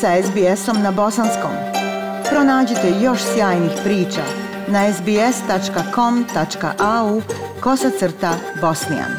sa 0.00 0.22
SBS-om 0.22 0.82
na 0.82 0.92
bosanskom. 0.92 1.50
Pronađite 2.30 2.92
još 3.02 3.20
sjajnih 3.34 3.70
priča 3.84 4.22
na 4.68 4.92
sbs.com.au 4.92 6.02
kosacrta 7.60 8.38
bosnijan. 8.60 9.10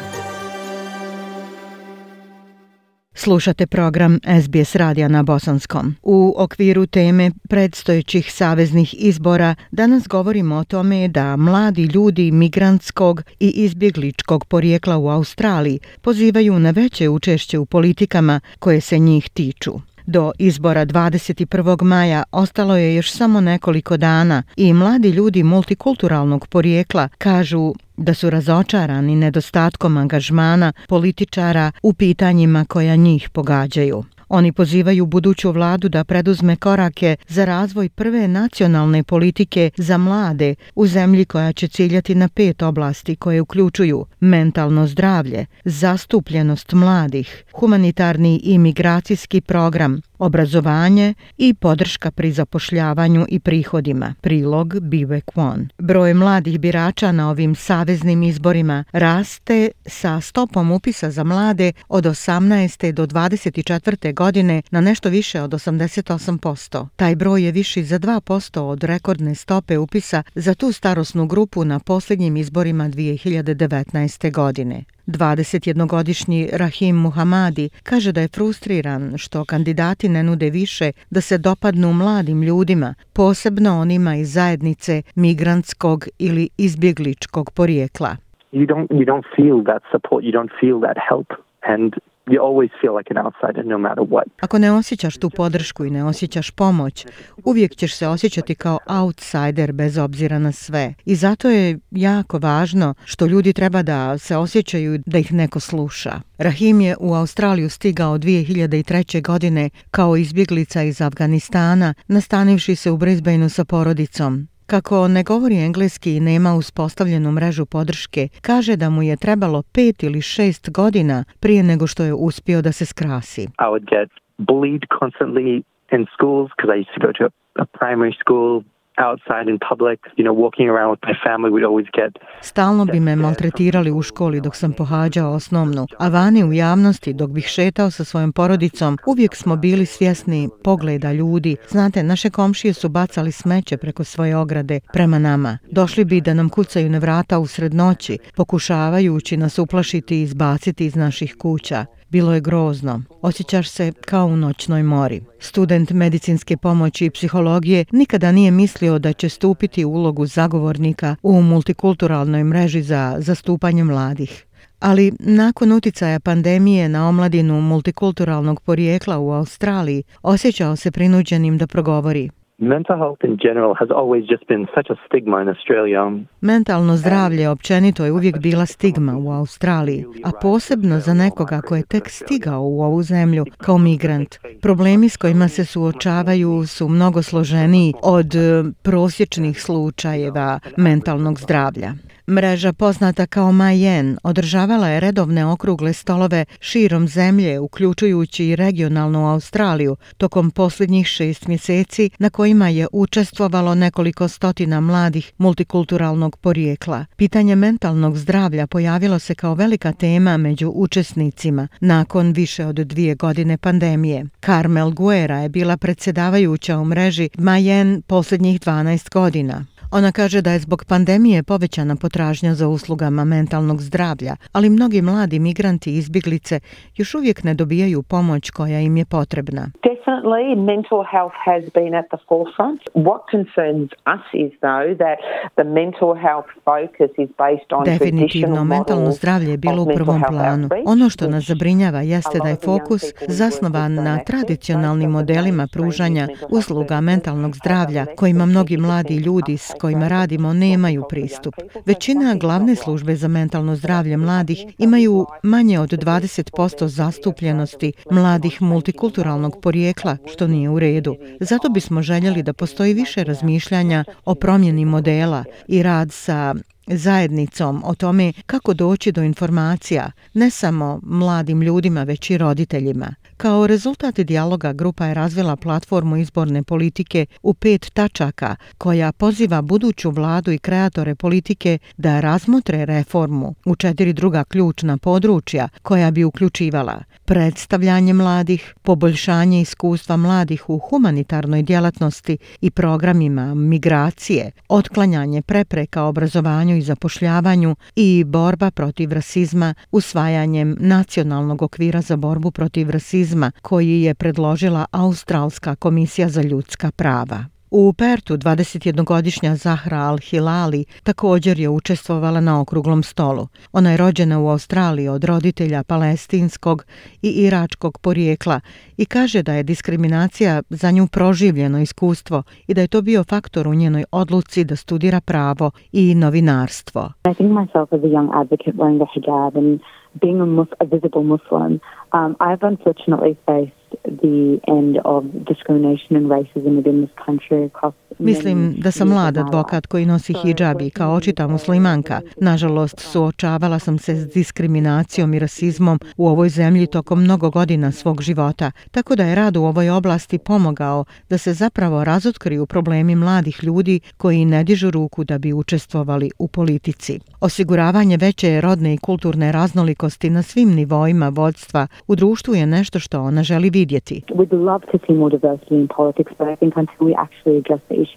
Slušate 3.14 3.66
program 3.66 4.18
SBS 4.42 4.74
radija 4.74 5.08
na 5.08 5.22
bosanskom. 5.22 5.94
U 6.02 6.34
okviru 6.36 6.86
teme 6.86 7.30
predstojećih 7.48 8.32
saveznih 8.32 8.94
izbora 8.98 9.54
danas 9.70 10.08
govorimo 10.08 10.56
o 10.56 10.64
tome 10.64 11.08
da 11.08 11.36
mladi 11.36 11.84
ljudi 11.84 12.32
migrantskog 12.32 13.22
i 13.40 13.48
izbjegličkog 13.50 14.44
porijekla 14.44 14.96
u 14.96 15.08
Australiji 15.08 15.78
pozivaju 16.00 16.58
na 16.58 16.70
veće 16.70 17.08
učešće 17.08 17.58
u 17.58 17.66
politikama 17.66 18.40
koje 18.58 18.80
se 18.80 18.98
njih 18.98 19.30
tiču. 19.30 19.87
Do 20.10 20.32
izbora 20.38 20.86
21. 20.86 21.82
maja 21.82 22.22
ostalo 22.32 22.76
je 22.76 22.94
još 22.94 23.12
samo 23.12 23.40
nekoliko 23.40 23.96
dana 23.96 24.42
i 24.56 24.72
mladi 24.72 25.08
ljudi 25.10 25.42
multikulturalnog 25.42 26.46
porijekla 26.46 27.08
kažu 27.18 27.74
da 27.96 28.14
su 28.14 28.30
razočarani 28.30 29.16
nedostatkom 29.16 29.96
angažmana 29.96 30.72
političara 30.88 31.72
u 31.82 31.92
pitanjima 31.92 32.64
koja 32.64 32.96
njih 32.96 33.30
pogađaju. 33.30 34.04
Oni 34.28 34.52
pozivaju 34.52 35.06
buduću 35.06 35.50
vladu 35.52 35.88
da 35.88 36.04
preduzme 36.04 36.56
korake 36.56 37.16
za 37.28 37.44
razvoj 37.44 37.88
prve 37.88 38.28
nacionalne 38.28 39.02
politike 39.02 39.70
za 39.76 39.98
mlade 39.98 40.54
u 40.74 40.86
zemlji 40.86 41.24
koja 41.24 41.52
će 41.52 41.68
ciljati 41.68 42.14
na 42.14 42.28
pet 42.28 42.62
oblasti 42.62 43.16
koje 43.16 43.40
uključuju 43.40 44.06
mentalno 44.20 44.86
zdravlje, 44.86 45.46
zastupljenost 45.64 46.72
mladih, 46.72 47.44
humanitarni 47.52 48.40
i 48.44 48.58
migracijski 48.58 49.40
program, 49.40 50.00
obrazovanje 50.18 51.14
i 51.38 51.54
podrška 51.54 52.10
pri 52.10 52.32
zapošljavanju 52.32 53.26
i 53.28 53.40
prihodima. 53.40 54.14
Prilog 54.20 54.80
Bive 54.80 55.20
Kwon. 55.20 55.68
Broj 55.78 56.14
mladih 56.14 56.60
birača 56.60 57.12
na 57.12 57.30
ovim 57.30 57.54
saveznim 57.54 58.22
izborima 58.22 58.84
raste 58.92 59.70
sa 59.86 60.20
stopom 60.20 60.70
upisa 60.70 61.10
za 61.10 61.24
mlade 61.24 61.72
od 61.88 62.04
18. 62.04 62.92
do 62.92 63.06
24. 63.06 64.14
godine 64.14 64.62
na 64.70 64.80
nešto 64.80 65.08
više 65.08 65.42
od 65.42 65.50
88%. 65.50 66.86
Taj 66.96 67.16
broj 67.16 67.44
je 67.44 67.52
viši 67.52 67.84
za 67.84 67.98
2% 67.98 68.60
od 68.60 68.84
rekordne 68.84 69.34
stope 69.34 69.78
upisa 69.78 70.22
za 70.34 70.54
tu 70.54 70.72
starosnu 70.72 71.26
grupu 71.26 71.64
na 71.64 71.78
posljednjim 71.78 72.36
izborima 72.36 72.88
2019. 72.88 74.32
godine. 74.32 74.84
21-godišnji 75.08 76.48
Rahim 76.52 76.96
Muhamadi 76.96 77.68
kaže 77.82 78.12
da 78.12 78.20
je 78.20 78.28
frustriran 78.28 79.14
što 79.16 79.44
kandidati 79.44 80.08
ne 80.08 80.22
nude 80.22 80.50
više 80.50 80.92
da 81.10 81.20
se 81.20 81.38
dopadnu 81.38 81.92
mladim 81.92 82.42
ljudima, 82.42 82.94
posebno 83.12 83.80
onima 83.80 84.14
iz 84.16 84.32
zajednice 84.32 85.02
migrantskog 85.14 86.04
ili 86.18 86.48
izbjegličkog 86.58 87.50
porijekla. 87.56 88.16
You 88.52 88.66
don't, 88.66 88.88
you 88.88 89.04
don't 89.04 89.26
feel 89.36 89.64
that 89.64 89.82
support, 89.92 90.24
you 90.24 90.32
don't 90.32 90.52
feel 90.60 90.80
that 90.80 90.96
help. 91.10 91.28
And 91.62 91.92
you 92.30 92.40
always 92.40 92.70
feel 92.80 92.96
like 92.98 93.10
an 93.14 93.26
outsider 93.26 93.64
no 93.66 93.78
matter 93.78 94.04
what. 94.04 94.24
Ako 94.40 94.58
ne 94.58 94.72
osjećaš 94.72 95.16
tu 95.18 95.30
podršku 95.30 95.84
i 95.84 95.90
ne 95.90 96.04
osjećaš 96.04 96.50
pomoć, 96.50 97.06
uvijek 97.44 97.76
ćeš 97.76 97.94
se 97.94 98.08
osjećati 98.08 98.54
kao 98.54 98.78
outsider 98.86 99.72
bez 99.72 99.98
obzira 99.98 100.38
na 100.38 100.52
sve. 100.52 100.94
I 101.04 101.14
zato 101.14 101.50
je 101.50 101.78
jako 101.90 102.38
važno 102.38 102.94
što 103.04 103.26
ljudi 103.26 103.52
treba 103.52 103.82
da 103.82 104.18
se 104.18 104.36
osjećaju 104.36 104.98
da 105.06 105.18
ih 105.18 105.32
neko 105.32 105.60
sluša. 105.60 106.20
Rahim 106.38 106.80
je 106.80 106.96
u 107.00 107.14
Australiju 107.14 107.70
stigao 107.70 108.18
2003. 108.18 109.22
godine 109.22 109.70
kao 109.90 110.16
izbjeglica 110.16 110.82
iz 110.82 111.00
Afganistana, 111.00 111.94
nastanivši 112.08 112.76
se 112.76 112.90
u 112.90 112.96
Brisbaneu 112.96 113.48
sa 113.48 113.64
porodicom. 113.64 114.48
Kako 114.74 115.08
ne 115.08 115.22
govori 115.22 115.56
engleski 115.56 116.16
i 116.16 116.20
nema 116.20 116.54
uspostavljenu 116.54 117.32
mrežu 117.32 117.66
podrške, 117.66 118.28
kaže 118.48 118.76
da 118.76 118.90
mu 118.90 119.02
je 119.02 119.16
trebalo 119.16 119.62
pet 119.74 120.02
ili 120.02 120.20
šest 120.22 120.70
godina 120.70 121.24
prije 121.40 121.62
nego 121.62 121.86
što 121.86 122.02
je 122.02 122.14
uspio 122.14 122.62
da 122.62 122.72
se 122.72 122.86
skrasi. 122.86 123.42
I 123.42 123.66
would 123.72 123.86
get 123.94 124.10
bullied 124.38 124.82
constantly 125.00 125.62
in 125.94 126.06
schools 126.14 126.48
because 126.54 126.70
I 126.74 126.78
used 126.84 126.94
to 126.96 127.00
go 127.06 127.12
to 127.18 127.24
a 127.62 127.66
primary 127.80 128.14
school 128.22 128.62
outside 129.06 129.46
in 129.52 129.58
public, 129.70 129.98
you 130.16 130.24
know, 130.26 130.36
walking 130.44 130.68
around 130.72 130.90
with 130.94 131.02
my 131.10 131.16
family, 131.26 131.50
we'd 131.54 131.68
always 131.70 131.88
get... 132.00 132.12
Stalno 132.40 132.84
bi 132.84 133.00
me 133.00 133.16
maltretirali 133.16 133.90
u 133.90 134.02
školi 134.02 134.40
dok 134.40 134.56
sam 134.56 134.72
pohađao 134.72 135.32
osnovnu, 135.32 135.86
a 135.98 136.08
vani 136.08 136.44
u 136.44 136.52
javnosti 136.52 137.12
dok 137.12 137.30
bih 137.30 137.46
šetao 137.46 137.90
sa 137.90 138.04
svojom 138.04 138.32
porodicom, 138.32 138.98
uvijek 139.06 139.34
smo 139.34 139.56
bili 139.56 139.86
svjesni 139.86 140.48
pogleda 140.64 141.12
ljudi. 141.12 141.56
Znate, 141.68 142.02
naše 142.02 142.30
komšije 142.30 142.72
su 142.72 142.88
bacali 142.88 143.32
smeće 143.32 143.76
preko 143.76 144.04
svoje 144.04 144.36
ograde 144.36 144.80
prema 144.92 145.18
nama. 145.18 145.58
Došli 145.72 146.04
bi 146.04 146.20
da 146.20 146.34
nam 146.34 146.48
kucaju 146.48 146.90
na 146.90 146.98
vrata 146.98 147.38
usred 147.38 147.74
noći, 147.74 148.18
pokušavajući 148.36 149.36
nas 149.36 149.58
uplašiti 149.58 150.18
i 150.18 150.22
izbaciti 150.22 150.86
iz 150.86 150.96
naših 150.96 151.36
kuća. 151.38 151.86
Bilo 152.10 152.34
je 152.34 152.40
grozno. 152.40 153.02
Osjećaš 153.22 153.70
se 153.70 153.92
kao 153.92 154.26
u 154.26 154.36
noćnoj 154.36 154.82
mori. 154.82 155.22
Student 155.40 155.90
medicinske 155.90 156.56
pomoći 156.56 157.04
i 157.04 157.10
psihologije 157.10 157.84
nikada 157.92 158.32
nije 158.32 158.50
mislio 158.50 158.98
da 158.98 159.12
će 159.12 159.28
stupiti 159.28 159.84
u 159.84 159.90
ulogu 159.90 160.26
zagovornika 160.26 161.16
u 161.22 161.42
multikulturalnoj 161.42 162.44
mreži 162.44 162.82
za 162.82 163.16
zastupanje 163.18 163.84
mladih. 163.84 164.44
Ali 164.80 165.12
nakon 165.18 165.72
uticaja 165.72 166.20
pandemije 166.20 166.88
na 166.88 167.08
omladinu 167.08 167.60
multikulturalnog 167.60 168.60
porijekla 168.60 169.18
u 169.18 169.30
Australiji, 169.30 170.02
osjećao 170.22 170.76
se 170.76 170.90
prinuđenim 170.90 171.58
da 171.58 171.66
progovori. 171.66 172.30
Mental 172.60 172.98
health 172.98 173.22
in 173.22 173.36
general 173.38 173.72
has 173.78 173.88
always 173.90 174.24
just 174.28 174.44
been 174.48 174.66
such 174.74 174.90
a 174.90 174.96
stigma 175.06 175.42
in 175.42 175.48
Australia. 175.48 176.02
Mentalno 176.40 176.96
zdravlje 176.96 177.48
općenito 177.48 178.04
je 178.04 178.12
uvijek 178.12 178.38
bila 178.38 178.66
stigma 178.66 179.18
u 179.18 179.30
Australiji, 179.32 180.04
a 180.24 180.30
posebno 180.42 181.00
za 181.00 181.14
nekoga 181.14 181.60
ko 181.60 181.76
je 181.76 181.86
tek 181.86 182.08
stigao 182.08 182.62
u 182.62 182.82
ovu 182.82 183.02
zemlju 183.02 183.44
kao 183.56 183.78
migrant. 183.78 184.36
Problemi 184.62 185.08
s 185.08 185.16
kojima 185.16 185.48
se 185.48 185.64
suočavaju 185.64 186.66
su 186.66 186.88
mnogo 186.88 187.22
složeniji 187.22 187.94
od 188.02 188.34
eh, 188.34 188.64
prosječnih 188.82 189.62
slučajeva 189.62 190.60
mentalnog 190.76 191.38
zdravlja. 191.38 191.92
Mreža 192.28 192.72
poznata 192.72 193.26
kao 193.26 193.52
Mayen 193.52 194.16
održavala 194.22 194.88
je 194.88 195.00
redovne 195.00 195.46
okrugle 195.46 195.92
stolove 195.92 196.44
širom 196.60 197.08
zemlje, 197.08 197.60
uključujući 197.60 198.44
i 198.44 198.56
regionalnu 198.56 199.26
Australiju, 199.26 199.96
tokom 200.16 200.50
posljednjih 200.50 201.06
šest 201.06 201.46
mjeseci 201.46 202.10
na 202.18 202.30
kojima 202.30 202.68
je 202.68 202.86
učestvovalo 202.92 203.74
nekoliko 203.74 204.28
stotina 204.28 204.80
mladih 204.80 205.32
multikulturalnog 205.38 206.36
porijekla. 206.36 207.04
Pitanje 207.16 207.56
mentalnog 207.56 208.16
zdravlja 208.16 208.66
pojavilo 208.66 209.18
se 209.18 209.34
kao 209.34 209.54
velika 209.54 209.92
tema 209.92 210.36
među 210.36 210.68
učesnicima 210.74 211.68
nakon 211.80 212.32
više 212.32 212.66
od 212.66 212.76
dvije 212.76 213.14
godine 213.14 213.58
pandemije. 213.58 214.26
Carmel 214.44 214.90
Guera 214.90 215.38
je 215.38 215.48
bila 215.48 215.76
predsjedavajuća 215.76 216.78
u 216.78 216.84
mreži 216.84 217.28
Mayen 217.34 218.02
posljednjih 218.02 218.60
12 218.60 219.12
godina. 219.12 219.66
Ona 219.92 220.12
kaže 220.12 220.42
da 220.42 220.50
je 220.52 220.58
zbog 220.58 220.84
pandemije 220.88 221.42
povećana 221.42 221.96
potražnja 221.96 222.54
za 222.54 222.68
uslugama 222.68 223.24
mentalnog 223.24 223.80
zdravlja, 223.80 224.36
ali 224.52 224.70
mnogi 224.70 225.02
mladi 225.02 225.38
migranti 225.38 225.90
i 225.90 225.96
izbjeglice 225.96 226.60
još 226.96 227.14
uvijek 227.14 227.44
ne 227.44 227.54
dobijaju 227.54 228.02
pomoć 228.02 228.50
koja 228.50 228.80
im 228.80 228.96
je 228.96 229.04
potrebna. 229.04 229.62
Definitely 229.82 230.56
mental 230.72 231.02
health 231.14 231.36
has 231.48 231.64
been 231.74 231.94
at 231.94 232.06
the 232.12 232.20
forefront. 232.28 232.80
What 232.94 233.20
concerns 233.34 233.88
us 234.14 234.26
is 234.44 234.52
though 234.66 234.86
that 235.04 235.18
the 235.58 235.66
mental 235.80 236.12
health 236.26 236.50
focus 236.68 237.10
is 237.24 237.30
based 237.44 237.70
on 237.76 237.84
Definitivno 237.84 238.64
mentalno 238.64 239.10
zdravlje 239.10 239.50
je 239.50 239.56
bilo 239.56 239.82
u 239.82 239.88
prvom 239.94 240.22
planu. 240.28 240.68
Ono 240.86 241.10
što 241.10 241.28
nas 241.28 241.44
zabrinjava 241.44 242.00
jeste 242.00 242.38
da 242.42 242.48
je 242.48 242.56
fokus 242.64 243.02
zasnovan 243.28 243.94
na 243.94 244.18
tradicionalnim 244.26 245.10
modelima 245.10 245.66
pružanja 245.72 246.28
usluga 246.50 247.00
mentalnog 247.00 247.52
zdravlja 247.56 248.06
kojima 248.16 248.46
mnogi 248.46 248.76
mladi 248.76 249.16
ljudi 249.16 249.56
s 249.56 249.77
kojima 249.80 250.08
radimo 250.08 250.52
nemaju 250.52 251.04
pristup. 251.08 251.54
Većina 251.86 252.34
glavne 252.34 252.74
službe 252.74 253.16
za 253.16 253.28
mentalno 253.28 253.76
zdravlje 253.76 254.16
mladih 254.16 254.58
imaju 254.78 255.26
manje 255.42 255.80
od 255.80 255.90
20% 255.90 256.86
zastupljenosti 256.86 257.92
mladih 258.10 258.62
multikulturalnog 258.62 259.60
porijekla, 259.62 260.16
što 260.32 260.46
nije 260.46 260.70
u 260.70 260.78
redu. 260.78 261.16
Zato 261.40 261.68
bismo 261.68 262.02
željeli 262.02 262.42
da 262.42 262.52
postoji 262.52 262.94
više 262.94 263.24
razmišljanja 263.24 264.04
o 264.24 264.34
promjeni 264.34 264.84
modela 264.84 265.44
i 265.68 265.82
rad 265.82 266.12
sa 266.12 266.54
zajednicom 266.90 267.82
o 267.84 267.94
tome 267.94 268.32
kako 268.46 268.74
doći 268.74 269.12
do 269.12 269.22
informacija 269.22 270.10
ne 270.34 270.50
samo 270.50 271.00
mladim 271.02 271.62
ljudima, 271.62 272.02
već 272.02 272.30
i 272.30 272.38
roditeljima. 272.38 273.14
Kao 273.36 273.66
rezultat 273.66 274.20
dijaloga 274.20 274.72
grupa 274.72 275.06
je 275.06 275.14
razvila 275.14 275.56
platformu 275.56 276.16
izborne 276.16 276.62
politike 276.62 277.26
u 277.42 277.54
pet 277.54 277.90
tačaka 277.92 278.56
koja 278.78 279.12
poziva 279.12 279.62
buduću 279.62 280.10
vladu 280.10 280.52
i 280.52 280.58
kreatore 280.58 281.14
politike 281.14 281.78
da 281.96 282.20
razmotre 282.20 282.84
reformu 282.84 283.54
u 283.64 283.76
četiri 283.76 284.12
druga 284.12 284.44
ključna 284.44 284.98
područja 284.98 285.68
koja 285.82 286.10
bi 286.10 286.24
uključivala 286.24 287.02
predstavljanje 287.24 288.12
mladih, 288.12 288.74
poboljšanje 288.82 289.60
iskustva 289.60 290.16
mladih 290.16 290.70
u 290.70 290.78
humanitarnoj 290.78 291.62
djelatnosti 291.62 292.38
i 292.60 292.70
programima 292.70 293.54
migracije, 293.54 294.50
otklanjanje 294.68 295.42
prepreka 295.42 296.02
obrazovanju 296.02 296.77
i 296.78 296.82
zapošljavanju 296.82 297.76
i 297.96 298.24
borba 298.24 298.70
protiv 298.70 299.12
rasizma 299.12 299.74
usvajanjem 299.90 300.76
nacionalnog 300.80 301.62
okvira 301.62 302.00
za 302.00 302.16
borbu 302.16 302.50
protiv 302.50 302.90
rasizma 302.90 303.52
koji 303.62 304.02
je 304.02 304.14
predložila 304.14 304.86
Australska 304.90 305.76
komisija 305.76 306.28
za 306.28 306.42
ljudska 306.42 306.90
prava. 306.90 307.57
U 307.70 307.92
Pertu 307.92 308.34
21-godišnja 308.34 309.54
Zahra 309.54 309.98
Al-Hilali 309.98 310.84
također 311.02 311.58
je 311.60 311.68
učestvovala 311.68 312.40
na 312.40 312.60
okruglom 312.60 313.02
stolu. 313.02 313.46
Ona 313.72 313.90
je 313.90 313.96
rođena 313.96 314.40
u 314.40 314.48
Australiji 314.48 315.08
od 315.08 315.24
roditelja 315.24 315.82
palestinskog 315.82 316.84
i 317.22 317.28
iračkog 317.28 317.98
porijekla 317.98 318.60
i 318.96 319.04
kaže 319.04 319.42
da 319.42 319.52
je 319.52 319.62
diskriminacija 319.62 320.62
za 320.70 320.90
nju 320.90 321.06
proživljeno 321.12 321.78
iskustvo 321.80 322.42
i 322.66 322.74
da 322.74 322.80
je 322.80 322.88
to 322.88 323.02
bio 323.02 323.24
faktor 323.24 323.68
u 323.68 323.74
njenoj 323.74 324.04
odluci 324.12 324.64
da 324.64 324.76
studira 324.76 325.20
pravo 325.20 325.70
i 325.92 326.14
novinarstvo. 326.14 327.12
I 327.30 327.34
think 327.34 327.50
myself 327.50 327.86
as 327.96 328.02
a 328.02 328.10
young 328.16 328.28
advocate 328.42 328.76
wearing 328.76 328.98
the 328.98 329.08
hijab 329.14 329.56
and 329.56 329.80
being 330.20 330.40
a, 330.40 330.46
mus 330.46 330.68
a 330.80 330.84
visible 330.84 331.22
Muslim, 331.22 331.72
um, 332.16 332.36
I've 332.40 332.62
unfortunately 332.72 333.34
faced 333.46 333.77
the 334.20 334.60
end 334.68 334.98
of 335.04 335.44
discrimination 335.44 336.16
and 336.16 336.26
racism 336.26 336.76
within 336.76 337.02
this 337.02 337.10
country 337.24 337.64
across 337.64 337.94
Mislim 338.18 338.74
da 338.78 338.90
sam 338.90 339.08
mlad 339.08 339.38
advokat 339.38 339.86
koji 339.86 340.06
nosi 340.06 340.34
hijab 340.34 340.80
i 340.80 340.90
kao 340.90 341.14
očita 341.14 341.46
muslimanka. 341.46 342.20
Nažalost, 342.40 343.00
suočavala 343.00 343.78
sam 343.78 343.98
se 343.98 344.14
s 344.14 344.28
diskriminacijom 344.28 345.34
i 345.34 345.38
rasizmom 345.38 346.00
u 346.16 346.28
ovoj 346.28 346.48
zemlji 346.48 346.86
tokom 346.86 347.20
mnogo 347.22 347.50
godina 347.50 347.92
svog 347.92 348.22
života, 348.22 348.70
tako 348.90 349.16
da 349.16 349.24
je 349.24 349.34
rad 349.34 349.56
u 349.56 349.62
ovoj 349.62 349.90
oblasti 349.90 350.38
pomogao 350.38 351.04
da 351.30 351.38
se 351.38 351.52
zapravo 351.52 352.04
razotkriju 352.04 352.66
problemi 352.66 353.14
mladih 353.16 353.64
ljudi 353.64 354.00
koji 354.16 354.44
ne 354.44 354.64
dižu 354.64 354.90
ruku 354.90 355.24
da 355.24 355.38
bi 355.38 355.52
učestvovali 355.52 356.30
u 356.38 356.48
politici. 356.48 357.18
Osiguravanje 357.40 358.16
veće 358.16 358.60
rodne 358.60 358.94
i 358.94 358.98
kulturne 358.98 359.52
raznolikosti 359.52 360.30
na 360.30 360.42
svim 360.42 360.68
nivoima 360.74 361.28
vodstva 361.28 361.86
u 362.06 362.16
društvu 362.16 362.54
je 362.54 362.66
nešto 362.66 362.98
što 362.98 363.20
ona 363.20 363.42
želi 363.42 363.70
vidjeti. 363.70 364.22
We'd 364.28 364.52
love 364.52 364.86
to 364.92 364.98
see 365.06 365.16
more 365.16 365.38
diversity 365.38 365.74
in 365.80 365.88
politics, 365.96 366.32
but 366.38 366.48
I 366.54 366.56
think 366.56 366.72
until 366.76 367.06
we 367.08 367.14
actually 367.26 367.58
address 367.58 367.82
the 367.88 368.07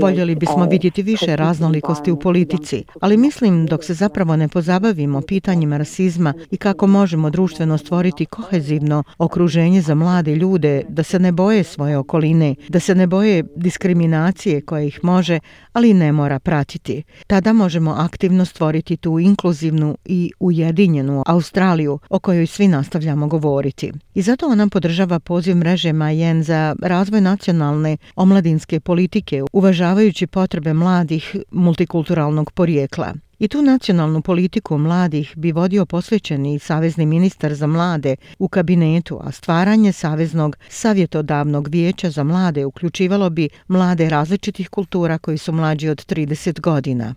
Voljeli 0.00 0.34
bismo 0.34 0.66
vidjeti 0.70 1.02
više 1.02 1.36
raznolikosti 1.36 2.12
u 2.12 2.18
politici, 2.18 2.84
ali 3.00 3.16
mislim 3.16 3.66
dok 3.66 3.84
se 3.84 3.94
zapravo 3.94 4.36
ne 4.36 4.48
pozabavimo 4.48 5.20
pitanjima 5.20 5.76
rasizma 5.76 6.34
i 6.50 6.56
kako 6.56 6.86
možemo 6.86 7.30
društveno 7.30 7.78
stvoriti 7.78 8.26
kohezivno 8.26 9.02
okruženje 9.18 9.80
za 9.80 9.94
mlade 9.94 10.34
ljude, 10.34 10.82
da 10.88 11.02
se 11.02 11.18
ne 11.18 11.32
boje 11.32 11.64
svoje 11.64 11.98
okoline, 11.98 12.54
da 12.68 12.80
se 12.80 12.94
ne 12.94 13.06
boje 13.06 13.44
diskriminacije 13.56 14.60
koja 14.60 14.82
ih 14.82 15.00
može, 15.02 15.38
ali 15.72 15.94
ne 15.94 16.12
mora 16.12 16.38
pratiti. 16.38 17.02
Tada 17.26 17.52
možemo 17.52 17.90
aktivno 17.98 18.44
stvoriti 18.44 18.96
tu 18.96 19.18
inkluzivnu 19.18 19.96
i 20.04 20.32
ujedinjenu 20.40 21.22
Australiju 21.26 21.98
o 22.10 22.18
kojoj 22.18 22.46
svi 22.46 22.68
nastavljamo 22.68 23.26
govoriti. 23.26 23.92
I 24.14 24.22
zato 24.22 24.46
ona 24.46 24.68
podržava 24.68 25.20
poziv 25.20 25.56
mreže 25.56 25.92
Majen 25.92 26.42
za 26.42 26.76
razvoj 26.82 27.09
nacionalne 27.18 27.96
omladinske 28.16 28.80
politike, 28.80 29.42
uvažavajući 29.52 30.26
potrebe 30.26 30.74
mladih 30.74 31.36
multikulturalnog 31.50 32.50
porijekla. 32.52 33.14
I 33.40 33.48
tu 33.48 33.62
nacionalnu 33.62 34.22
politiku 34.22 34.78
mladih 34.78 35.34
bi 35.36 35.52
vodio 35.52 35.86
posvećeni 35.86 36.58
savezni 36.58 37.06
ministar 37.06 37.54
za 37.54 37.66
mlade 37.66 38.16
u 38.38 38.48
kabinetu, 38.48 39.20
a 39.24 39.30
stvaranje 39.30 39.92
Saveznog 39.92 40.56
savjetodavnog 40.68 41.68
vijeća 41.68 42.10
za 42.10 42.24
mlade 42.24 42.64
uključivalo 42.64 43.30
bi 43.30 43.48
mlade 43.68 44.08
različitih 44.08 44.68
kultura 44.68 45.18
koji 45.18 45.38
su 45.38 45.52
mlađi 45.52 45.88
od 45.88 45.98
30 45.98 46.60
godina. 46.60 47.14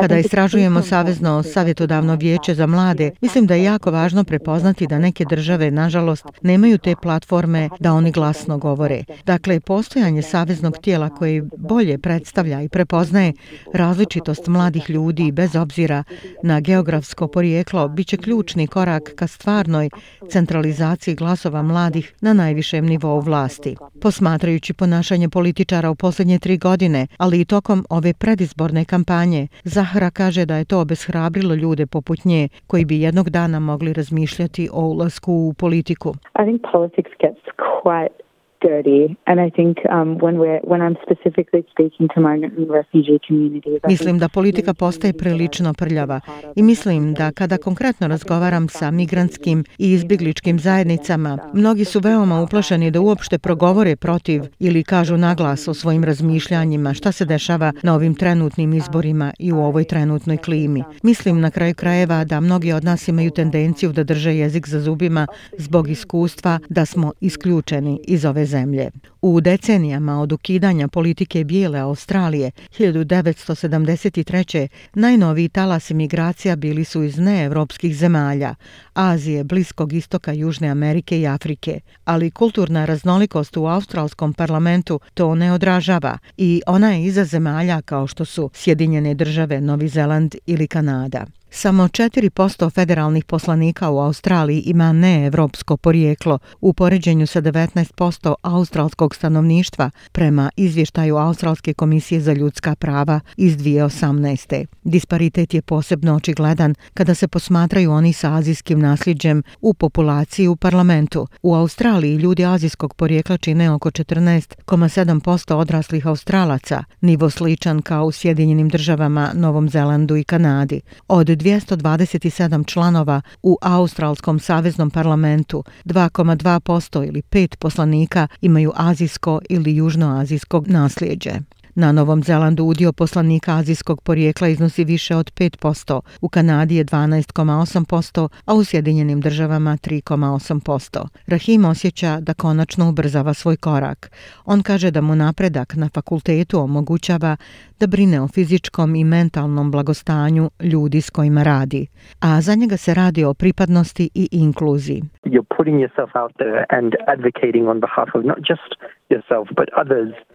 Kada 0.00 0.18
istražujemo 0.18 0.80
Savezno 0.80 1.42
savjetodavno 1.42 2.16
vijeće 2.16 2.54
za 2.54 2.66
mlade, 2.66 3.10
mislim 3.20 3.46
da 3.46 3.54
je 3.54 3.64
jako 3.64 3.90
važno 3.90 4.24
prepoznati 4.24 4.86
da 4.86 4.98
neke 4.98 5.24
države, 5.30 5.70
nažalost, 5.70 6.26
nemaju 6.42 6.78
te 6.78 6.94
platforme 7.02 7.68
da 7.80 7.92
oni 7.92 8.12
glasno 8.12 8.58
govore. 8.58 9.04
Dakle, 9.26 9.60
postojanje 9.60 10.22
saveznog 10.22 10.78
tijela 10.78 11.08
koje 11.08 11.42
bolje 11.56 11.98
predstavlja 11.98 12.62
i 12.62 12.68
prepozna 12.68 13.11
prepoznaje 13.12 13.32
različitost 13.74 14.48
mladih 14.48 14.90
ljudi 14.90 15.32
bez 15.32 15.56
obzira 15.56 16.04
na 16.42 16.60
geografsko 16.60 17.28
porijeklo, 17.28 17.88
bit 17.88 18.06
će 18.06 18.16
ključni 18.16 18.66
korak 18.66 19.02
ka 19.16 19.26
stvarnoj 19.26 19.90
centralizaciji 20.28 21.14
glasova 21.14 21.62
mladih 21.62 22.14
na 22.20 22.32
najvišem 22.32 22.86
nivou 22.86 23.20
vlasti. 23.20 23.76
Posmatrajući 24.02 24.74
ponašanje 24.74 25.28
političara 25.28 25.90
u 25.90 25.94
posljednje 25.94 26.38
tri 26.38 26.58
godine, 26.58 27.06
ali 27.18 27.40
i 27.40 27.44
tokom 27.44 27.84
ove 27.90 28.12
predizborne 28.14 28.84
kampanje, 28.84 29.48
Zahra 29.64 30.10
kaže 30.10 30.46
da 30.46 30.56
je 30.56 30.64
to 30.64 30.80
obeshrabrilo 30.80 31.54
ljude 31.54 31.86
poput 31.86 32.24
nje 32.24 32.48
koji 32.66 32.84
bi 32.84 33.00
jednog 33.00 33.30
dana 33.30 33.60
mogli 33.60 33.92
razmišljati 33.92 34.68
o 34.72 34.82
ulasku 34.86 35.32
u 35.32 35.54
politiku. 35.54 36.14
I 36.40 36.44
think 36.44 36.62
politics 36.72 37.12
gets 37.20 37.44
quite 37.84 38.21
dirty 38.66 39.02
and 39.30 39.38
i 39.46 39.50
think 39.58 39.76
um 39.96 40.08
when 40.24 40.36
we 40.42 40.48
when 40.70 40.80
i'm 40.86 40.96
specifically 41.06 41.62
speaking 41.72 42.06
to 42.14 42.20
migrant 42.20 42.54
and 42.58 42.70
refugee 42.70 43.18
communities 43.28 43.80
mislim 43.88 44.18
da 44.18 44.28
politika 44.28 44.74
postaje 44.74 45.12
prilično 45.12 45.74
prljava. 45.74 46.20
i 46.56 46.62
mislim 46.62 47.14
da 47.14 47.32
kada 47.32 47.56
konkretno 47.58 48.08
razgovaram 48.08 48.68
sa 48.68 48.90
migrantskim 48.90 49.64
i 49.78 49.92
izbjegličkim 49.92 50.58
zajednicama 50.58 51.38
mnogi 51.54 51.84
su 51.84 52.00
veoma 52.00 52.42
uplašeni 52.42 52.90
da 52.90 53.00
uopšte 53.00 53.38
progovore 53.38 53.96
protiv 53.96 54.42
ili 54.58 54.84
kažu 54.84 55.16
naglas 55.16 55.68
o 55.68 55.74
svojim 55.74 56.04
razmišljanjima 56.04 56.94
šta 56.94 57.12
se 57.12 57.24
dešava 57.24 57.72
na 57.82 57.94
ovim 57.94 58.14
trenutnim 58.14 58.72
izborima 58.72 59.32
i 59.38 59.52
u 59.52 59.58
ovoj 59.58 59.84
trenutnoj 59.84 60.36
klimi. 60.36 60.84
Mislim 61.02 61.40
na 61.40 61.50
kraju 61.50 61.74
krajeva 61.74 62.24
da 62.24 62.40
mnogi 62.40 62.72
od 62.72 62.84
nas 62.84 63.08
imaju 63.08 63.30
tendenciju 63.30 63.92
da 63.92 64.04
drže 64.04 64.34
jezik 64.36 64.68
za 64.68 64.80
zubima 64.80 65.26
zbog 65.58 65.88
iskustva 65.88 66.58
da 66.68 66.86
smo 66.86 67.12
isključeni 67.20 68.00
iz 68.06 68.24
ove 68.24 68.44
zemlje. 68.52 68.90
U 69.22 69.40
decenijama 69.40 70.20
od 70.20 70.32
ukidanja 70.32 70.88
politike 70.88 71.44
bijele 71.44 71.78
Australije 71.78 72.50
1973. 72.78 74.68
najnoviji 74.94 75.48
talas 75.48 75.90
migracija 75.90 76.56
bili 76.56 76.84
su 76.84 77.02
iz 77.02 77.18
neevropskih 77.18 77.96
zemalja, 77.96 78.54
Azije, 78.94 79.44
Bliskog 79.44 79.92
istoka, 79.92 80.32
Južne 80.32 80.68
Amerike 80.68 81.20
i 81.20 81.26
Afrike. 81.26 81.80
Ali 82.04 82.30
kulturna 82.30 82.84
raznolikost 82.84 83.56
u 83.56 83.66
australskom 83.66 84.32
parlamentu 84.32 85.00
to 85.14 85.34
ne 85.34 85.52
odražava 85.52 86.18
i 86.36 86.62
ona 86.66 86.92
je 86.92 87.04
iza 87.04 87.24
zemalja 87.24 87.82
kao 87.82 88.06
što 88.06 88.24
su 88.24 88.50
Sjedinjene 88.54 89.14
države, 89.14 89.60
Novi 89.60 89.88
Zeland 89.88 90.34
ili 90.46 90.66
Kanada. 90.66 91.26
Samo 91.54 91.88
4% 91.88 92.70
federalnih 92.70 93.24
poslanika 93.24 93.90
u 93.90 93.98
Australiji 93.98 94.60
ima 94.60 94.92
neevropsko 94.92 95.76
porijeklo 95.76 96.38
u 96.60 96.72
poređenju 96.72 97.26
sa 97.26 97.42
19% 97.42 98.34
australskog 98.42 99.14
stanovništva 99.14 99.90
prema 100.12 100.50
izvještaju 100.56 101.16
Australske 101.16 101.74
komisije 101.74 102.20
za 102.20 102.32
ljudska 102.32 102.74
prava 102.74 103.20
iz 103.36 103.56
2018. 103.56 104.66
Disparitet 104.84 105.54
je 105.54 105.62
posebno 105.62 106.14
očigledan 106.16 106.74
kada 106.94 107.14
se 107.14 107.28
posmatraju 107.28 107.92
oni 107.92 108.12
sa 108.12 108.34
azijskim 108.34 108.80
nasljeđem 108.80 109.42
u 109.60 109.74
populaciji 109.74 110.48
u 110.48 110.56
parlamentu. 110.56 111.26
U 111.42 111.54
Australiji 111.54 112.16
ljudi 112.16 112.44
azijskog 112.44 112.94
porijekla 112.94 113.36
čine 113.36 113.70
oko 113.70 113.90
14,7% 113.90 115.54
odraslih 115.54 116.06
australaca, 116.06 116.84
nivo 117.00 117.30
sličan 117.30 117.82
kao 117.82 118.04
u 118.04 118.12
Sjedinjenim 118.12 118.68
državama, 118.68 119.30
Novom 119.34 119.68
Zelandu 119.68 120.16
i 120.16 120.24
Kanadi. 120.24 120.80
Od 121.08 121.41
227 121.42 122.66
članova 122.66 123.20
u 123.42 123.58
Australskom 123.62 124.40
saveznom 124.40 124.90
parlamentu, 124.90 125.64
2,2% 125.84 127.08
ili 127.08 127.22
5 127.22 127.56
poslanika 127.56 128.28
imaju 128.40 128.72
azijsko 128.76 129.40
ili 129.48 129.76
južnoazijsko 129.76 130.62
nasljeđe. 130.66 131.32
Na 131.74 131.92
Novom 131.92 132.22
Zelandu 132.22 132.64
udio 132.64 132.92
poslanika 132.92 133.56
azijskog 133.56 134.02
porijekla 134.02 134.48
iznosi 134.48 134.84
više 134.84 135.16
od 135.16 135.32
5%, 135.34 136.00
u 136.20 136.28
Kanadi 136.28 136.76
je 136.76 136.84
12,8%, 136.84 138.28
a 138.46 138.54
u 138.54 138.64
Sjedinjenim 138.64 139.20
državama 139.20 139.70
3,8%. 139.70 141.06
Rahim 141.26 141.64
osjeća 141.64 142.20
da 142.20 142.34
konačno 142.34 142.88
ubrzava 142.88 143.34
svoj 143.34 143.56
korak. 143.56 144.10
On 144.44 144.62
kaže 144.62 144.90
da 144.90 145.00
mu 145.00 145.14
napredak 145.14 145.74
na 145.74 145.88
fakultetu 145.94 146.58
omogućava 146.60 147.36
da 147.80 147.86
brine 147.86 148.20
o 148.20 148.28
fizičkom 148.28 148.94
i 148.94 149.04
mentalnom 149.04 149.70
blagostanju 149.70 150.50
ljudi 150.62 151.00
s 151.00 151.10
kojima 151.10 151.42
radi, 151.42 151.86
a 152.20 152.40
za 152.40 152.54
njega 152.54 152.76
se 152.76 152.94
radi 152.94 153.24
o 153.24 153.34
pripadnosti 153.34 154.10
i 154.14 154.28
inkluziji. 154.32 155.02
You're 155.24 155.56
putting 155.56 155.76
yourself 155.84 156.10
out 156.22 156.32
there 156.42 156.64
and 156.68 156.92
advocating 157.06 157.68
on 157.68 157.80
behalf 157.80 158.08
of 158.14 158.24
not 158.24 158.38
just 158.50 158.70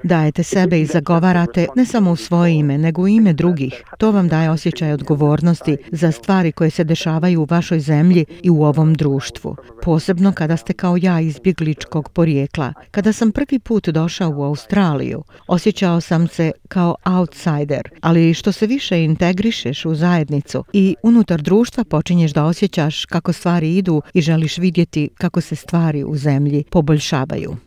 Dajete 0.04 0.44
sebe 0.44 0.82
i 0.82 0.86
zagovarate 0.86 1.68
ne 1.76 1.86
samo 1.86 2.12
u 2.12 2.16
svoje 2.16 2.54
ime, 2.54 2.78
nego 2.78 3.02
u 3.02 3.08
ime 3.08 3.34
drugih. 3.34 3.84
To 3.98 4.12
vam 4.12 4.28
daje 4.28 4.50
osjećaj 4.50 4.94
odgovornosti 4.94 5.78
za 5.92 6.12
stvari 6.12 6.52
koje 6.52 6.70
se 6.70 6.84
dešavaju 6.84 7.42
u 7.42 7.48
vašoj 7.50 7.80
zemlji 7.80 8.26
i 8.44 8.50
u 8.50 8.64
ovom 8.64 8.94
društvu. 8.94 9.56
Posebno 9.82 10.32
kada 10.32 10.58
ste 10.58 10.74
kao 10.74 10.98
ja 11.02 11.20
izbjegličkog 11.20 12.10
porijekla. 12.10 12.74
Kada 12.92 13.14
sam 13.14 13.32
prvi 13.32 13.60
put 13.60 13.90
došao 13.90 14.30
u 14.30 14.44
Australiju, 14.44 15.24
osjećao 15.48 16.02
sam 16.02 16.28
se 16.28 16.52
kao 16.68 16.96
outsider, 17.06 17.90
ali 18.02 18.34
što 18.34 18.52
se 18.52 18.68
više 18.68 19.04
integrišeš 19.04 19.86
u 19.86 19.96
zajednicu 19.96 20.64
i 20.74 20.96
unutar 21.04 21.42
društva 21.42 21.84
počinješ 21.84 22.34
da 22.34 22.46
osjećaš 22.46 23.06
kako 23.06 23.34
stvari 23.34 23.78
idu 23.78 24.02
i 24.14 24.22
želiš 24.22 24.58
vidjeti 24.58 25.10
kako 25.18 25.42
se 25.42 25.56
stvari 25.56 26.04
u 26.04 26.16
zemlji 26.16 26.64
poboljšavaju. 26.72 27.67